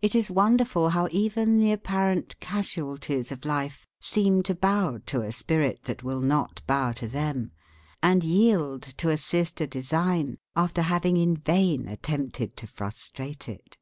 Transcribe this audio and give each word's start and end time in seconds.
"It 0.00 0.14
is 0.14 0.30
wonderful 0.30 0.88
how 0.96 1.08
even 1.10 1.58
the 1.58 1.70
apparent 1.70 2.40
casualties 2.40 3.30
of 3.30 3.44
life 3.44 3.86
seem 4.00 4.42
to 4.44 4.54
bow 4.54 5.00
to 5.04 5.20
a 5.20 5.30
spirit 5.30 5.82
that 5.84 6.02
will 6.02 6.22
not 6.22 6.62
bow 6.66 6.92
to 6.92 7.06
them, 7.06 7.52
and 8.02 8.24
yield 8.24 8.80
to 8.96 9.10
assist 9.10 9.60
a 9.60 9.66
design, 9.66 10.38
after 10.56 10.80
having 10.80 11.18
in 11.18 11.36
vain 11.36 11.86
attempted 11.86 12.56
to 12.56 12.66
frustrate 12.66 13.46
it." 13.46 13.76